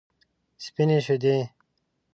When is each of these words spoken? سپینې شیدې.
سپینې 0.65 0.97
شیدې. 1.05 1.37